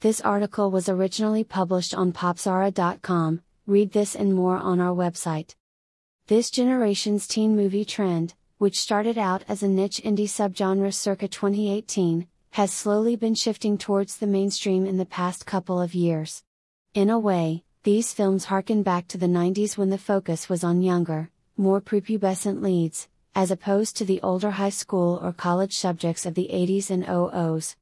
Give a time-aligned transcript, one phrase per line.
[0.00, 3.42] This article was originally published on popzara.com.
[3.66, 5.56] read this and more on our website.
[6.28, 12.28] This generation's teen movie trend, which started out as a niche indie subgenre circa 2018,
[12.50, 16.44] has slowly been shifting towards the mainstream in the past couple of years.
[16.94, 20.80] In a way, these films harken back to the 90s when the focus was on
[20.80, 26.34] younger, more prepubescent leads, as opposed to the older high school or college subjects of
[26.34, 27.74] the 80s and 00s.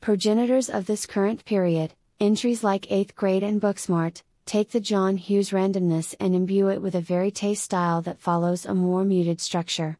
[0.00, 5.50] Progenitors of this current period, entries like 8th grade and Booksmart, take the John Hughes
[5.50, 9.98] randomness and imbue it with a verite style that follows a more muted structure.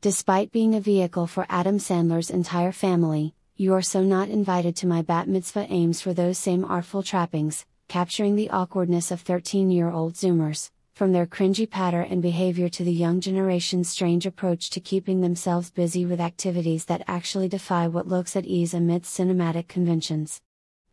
[0.00, 4.86] Despite being a vehicle for Adam Sandler's entire family, you are so not invited to
[4.86, 9.90] my bat mitzvah aims for those same artful trappings, capturing the awkwardness of 13 year
[9.90, 14.80] old Zoomers, from their cringy patter and behavior to the young generation's strange approach to
[14.80, 20.40] keeping themselves busy with activities that actually defy what looks at ease amidst cinematic conventions.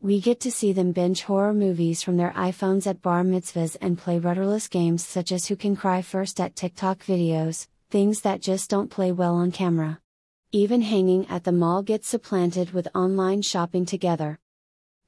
[0.01, 3.97] We get to see them binge horror movies from their iPhones at bar mitzvahs and
[3.97, 8.69] play rudderless games such as Who Can Cry First at TikTok videos, things that just
[8.69, 9.99] don't play well on camera.
[10.53, 14.39] Even hanging at the mall gets supplanted with online shopping together.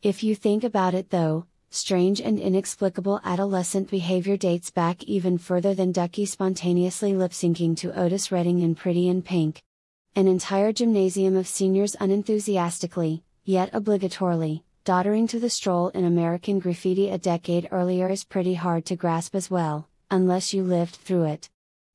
[0.01, 5.73] If you think about it though, strange and inexplicable adolescent behavior dates back even further
[5.73, 9.63] than Ducky spontaneously lip syncing to Otis Redding in Pretty in Pink.
[10.13, 17.09] An entire gymnasium of seniors unenthusiastically, yet obligatorily, doddering to the stroll in American Graffiti
[17.09, 21.49] a decade earlier is pretty hard to grasp as well, unless you lived through it.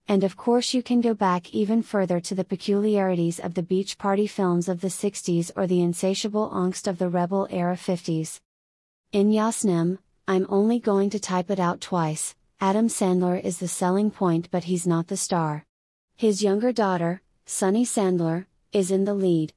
[0.08, 3.98] And of course, you can go back even further to the peculiarities of the beach
[3.98, 8.40] party films of the 60s or the insatiable angst of the rebel era 50s.
[9.12, 12.34] In Yasnim, I'm only going to type it out twice.
[12.60, 15.64] Adam Sandler is the selling point, but he's not the star.
[16.16, 19.54] His younger daughter, Sunny Sandler, is in the lead.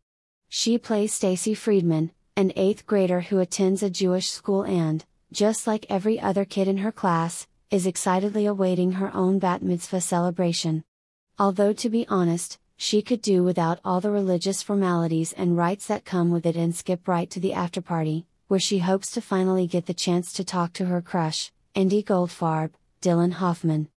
[0.50, 5.86] She plays Stacy Friedman, an eighth grader who attends a Jewish school and, just like
[5.90, 10.84] every other kid in her class, is excitedly awaiting her own bat mitzvah celebration.
[11.40, 16.06] Although to be honest, she could do without all the religious formalities and rites that
[16.06, 19.68] come with it and skip right to the after party, where she hopes to finally
[19.68, 23.90] get the chance to talk to her crush, Andy Goldfarb, Dylan Hoffman.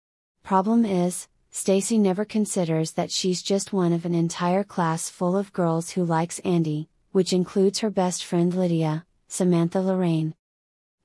[0.42, 5.52] Problem is, Stacy never considers that she's just one of an entire class full of
[5.52, 10.34] girls who likes Andy, which includes her best friend Lydia, Samantha Lorraine.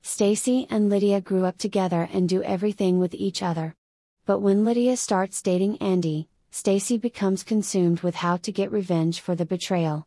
[0.02, 3.76] Stacy and Lydia grew up together and do everything with each other.
[4.24, 9.36] But when Lydia starts dating Andy, Stacy becomes consumed with how to get revenge for
[9.36, 10.05] the betrayal.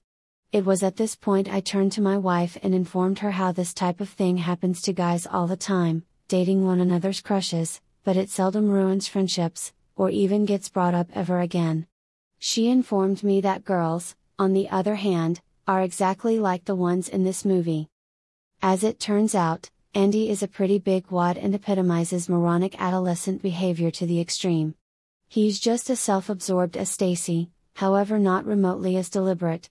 [0.52, 3.72] It was at this point I turned to my wife and informed her how this
[3.72, 8.32] type of thing happens to guys all the time, dating one another's crushes, but it
[8.32, 11.86] seldom ruins friendships, or even gets brought up ever again.
[12.40, 17.24] She informed me that girls, on the other hand, are exactly like the ones in
[17.24, 17.88] this movie.
[18.60, 23.92] As it turns out, Andy is a pretty big wad and epitomizes moronic adolescent behavior
[23.92, 24.74] to the extreme.
[25.28, 29.70] He's just as self absorbed as Stacy, however, not remotely as deliberate.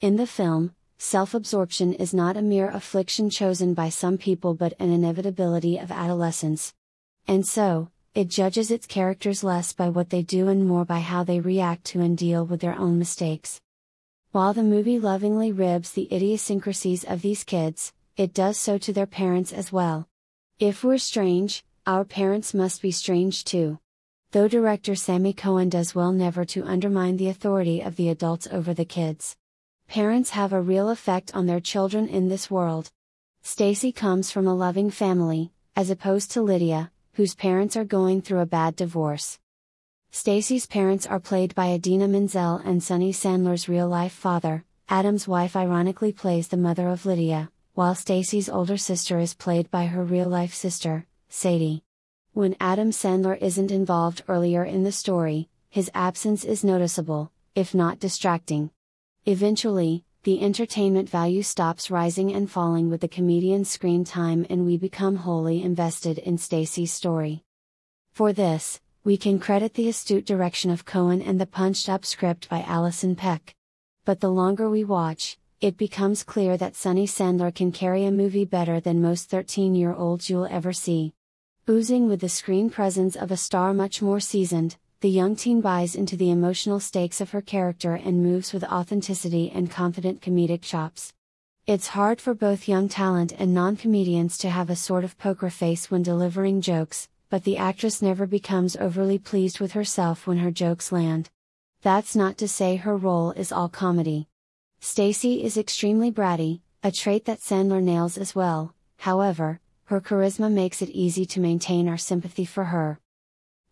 [0.00, 4.72] In the film, self absorption is not a mere affliction chosen by some people but
[4.78, 6.72] an inevitability of adolescence.
[7.26, 11.24] And so, it judges its characters less by what they do and more by how
[11.24, 13.60] they react to and deal with their own mistakes.
[14.30, 19.04] While the movie lovingly ribs the idiosyncrasies of these kids, it does so to their
[19.04, 20.06] parents as well.
[20.60, 23.80] If we're strange, our parents must be strange too.
[24.30, 28.72] Though director Sammy Cohen does well never to undermine the authority of the adults over
[28.72, 29.34] the kids.
[29.88, 32.90] Parents have a real effect on their children in this world.
[33.40, 38.40] Stacy comes from a loving family, as opposed to Lydia, whose parents are going through
[38.40, 39.38] a bad divorce.
[40.10, 44.62] Stacy's parents are played by Idina Menzel and Sunny Sandler's real-life father.
[44.90, 49.86] Adam's wife ironically plays the mother of Lydia, while Stacy's older sister is played by
[49.86, 51.82] her real life sister, Sadie.
[52.34, 57.98] When Adam Sandler isn't involved earlier in the story, his absence is noticeable, if not
[57.98, 58.70] distracting.
[59.28, 64.78] Eventually, the entertainment value stops rising and falling with the comedian's screen time and we
[64.78, 67.44] become wholly invested in Stacy's story.
[68.10, 72.48] For this, we can credit the astute direction of Cohen and the punched up script
[72.48, 73.54] by Alison Peck.
[74.06, 78.46] But the longer we watch, it becomes clear that Sunny Sandler can carry a movie
[78.46, 81.12] better than most 13 year olds you'll ever see.
[81.68, 85.94] Oozing with the screen presence of a star much more seasoned, the young teen buys
[85.94, 91.12] into the emotional stakes of her character and moves with authenticity and confident comedic chops.
[91.68, 95.50] It's hard for both young talent and non comedians to have a sort of poker
[95.50, 100.50] face when delivering jokes, but the actress never becomes overly pleased with herself when her
[100.50, 101.30] jokes land.
[101.82, 104.26] That's not to say her role is all comedy.
[104.80, 110.82] Stacy is extremely bratty, a trait that Sandler nails as well, however, her charisma makes
[110.82, 112.98] it easy to maintain our sympathy for her.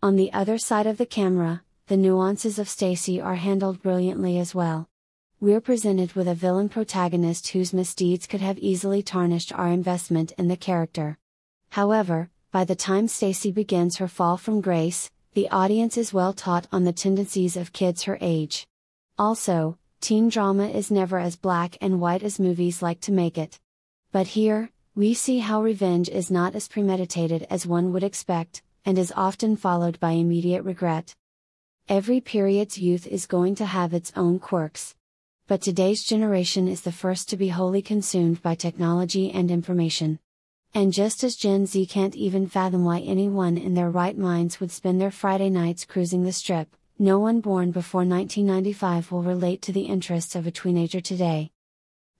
[0.06, 4.54] On the other side of the camera, the nuances of Stacy are handled brilliantly as
[4.54, 4.88] well.
[5.40, 10.46] We're presented with a villain protagonist whose misdeeds could have easily tarnished our investment in
[10.46, 11.18] the character.
[11.70, 16.68] However, by the time Stacy begins her fall from grace, the audience is well taught
[16.70, 18.64] on the tendencies of kids her age.
[19.18, 23.58] Also, teen drama is never as black and white as movies like to make it.
[24.12, 28.98] But here, we see how revenge is not as premeditated as one would expect, and
[28.98, 31.14] is often followed by immediate regret.
[31.88, 34.94] Every period's youth is going to have its own quirks.
[35.48, 40.20] But today's generation is the first to be wholly consumed by technology and information.
[40.72, 44.70] And just as Gen Z can't even fathom why anyone in their right minds would
[44.70, 49.72] spend their Friday nights cruising the strip, no one born before 1995 will relate to
[49.72, 51.50] the interests of a teenager today.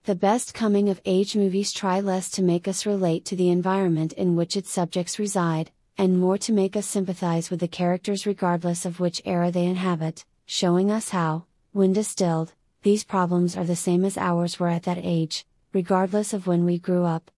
[0.03, 4.13] The best coming of age movies try less to make us relate to the environment
[4.13, 8.85] in which its subjects reside, and more to make us sympathize with the characters regardless
[8.85, 12.53] of which era they inhabit, showing us how, when distilled,
[12.83, 16.77] these problems are the same as ours were at that age, regardless of when we
[16.77, 17.31] grew up.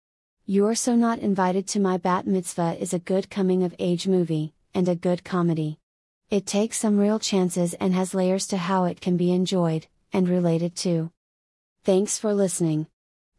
[0.45, 4.53] You're So Not Invited to My Bat Mitzvah is a good coming of age movie,
[4.73, 5.77] and a good comedy.
[6.29, 10.27] It takes some real chances and has layers to how it can be enjoyed, and
[10.27, 11.11] related to.
[11.83, 12.87] Thanks for listening.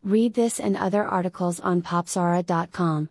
[0.03, 3.09] Read this and other articles on popzara.com.